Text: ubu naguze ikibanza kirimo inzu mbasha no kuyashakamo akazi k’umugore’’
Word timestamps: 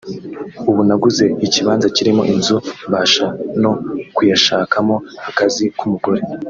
ubu 0.69 0.81
naguze 0.87 1.23
ikibanza 1.45 1.87
kirimo 1.95 2.21
inzu 2.33 2.57
mbasha 2.87 3.25
no 3.61 3.71
kuyashakamo 4.15 4.95
akazi 5.29 5.65
k’umugore’’ 5.77 6.21